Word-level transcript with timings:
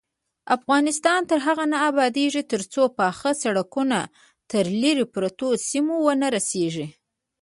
افغانستان 0.57 1.21
تر 1.29 1.39
هغو 1.47 1.65
نه 1.73 1.77
ابادیږي، 1.89 2.41
ترڅو 2.51 2.83
پاخه 2.99 3.31
سړکونه 3.43 3.99
تر 4.51 4.63
لیرې 4.81 5.05
پرتو 5.15 5.49
سیمو 5.69 5.95
ونه 6.05 6.27
رسیږي. 6.35 6.87